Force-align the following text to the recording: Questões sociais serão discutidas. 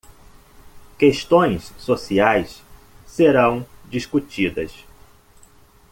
Questões 0.97 1.71
sociais 1.77 2.63
serão 3.05 3.63
discutidas. 3.87 4.73